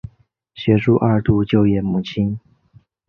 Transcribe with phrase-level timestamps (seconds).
[0.55, 2.39] 协助二度就业母亲